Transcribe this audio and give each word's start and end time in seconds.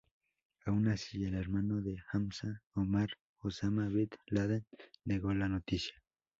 Aun 0.65 0.87
así, 0.87 1.25
el 1.25 1.35
hermano 1.35 1.79
de 1.79 1.95
Hamza, 2.11 2.63
Omar 2.73 3.09
Osama 3.43 3.87
bin 3.87 4.09
Laden 4.31 4.65
negó 5.05 5.31
la 5.35 5.47
noticia. 5.47 5.93